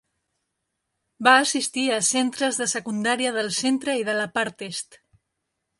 Va 1.27 1.33
assistir 1.41 1.83
a 1.97 1.99
centres 2.09 2.59
de 2.63 2.69
secundària 2.73 3.37
del 3.39 3.55
centre 3.61 3.97
i 4.03 4.07
de 4.11 4.19
la 4.23 4.29
part 4.41 4.71
est. 4.73 5.01